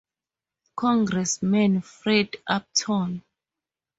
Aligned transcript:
Congressman 0.75 1.79
Fred 1.81 2.37
Upton. 2.49 3.21